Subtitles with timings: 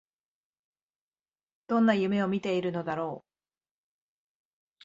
[1.67, 3.29] どんな夢を見ているのだろう